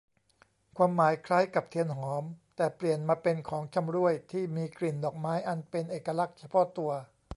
[0.77, 2.23] ความหมายคล้ายกับเทียนหอม
[2.55, 6.91] แต่เปลี่ยนมาเป็นของชำร่วยที่มีกลิ่นดอกไม้อันเป็นเอกลักษณ์เฉพาะตัว